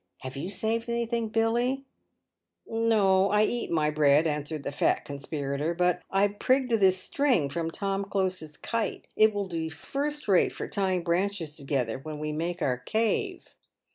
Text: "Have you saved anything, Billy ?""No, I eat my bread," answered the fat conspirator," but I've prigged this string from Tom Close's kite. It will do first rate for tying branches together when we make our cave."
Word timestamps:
"Have 0.23 0.35
you 0.35 0.49
saved 0.49 0.89
anything, 0.89 1.29
Billy 1.29 1.85
?""No, 2.65 3.29
I 3.29 3.43
eat 3.43 3.69
my 3.69 3.91
bread," 3.91 4.25
answered 4.25 4.63
the 4.63 4.71
fat 4.71 5.05
conspirator," 5.05 5.75
but 5.75 6.01
I've 6.09 6.39
prigged 6.39 6.71
this 6.71 6.97
string 6.97 7.51
from 7.51 7.69
Tom 7.69 8.05
Close's 8.05 8.57
kite. 8.57 9.05
It 9.15 9.31
will 9.31 9.47
do 9.47 9.69
first 9.69 10.27
rate 10.27 10.53
for 10.53 10.67
tying 10.67 11.03
branches 11.03 11.55
together 11.55 11.99
when 11.99 12.17
we 12.17 12.31
make 12.31 12.63
our 12.63 12.79
cave." 12.79 13.53